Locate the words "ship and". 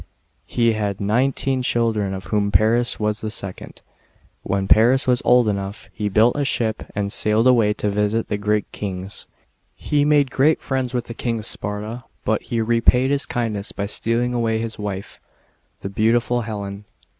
6.43-7.13